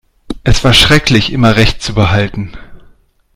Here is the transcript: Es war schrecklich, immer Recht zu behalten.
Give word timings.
Es 0.43 0.63
war 0.63 0.73
schrecklich, 0.73 1.31
immer 1.31 1.57
Recht 1.57 1.83
zu 1.83 1.93
behalten. 1.93 2.57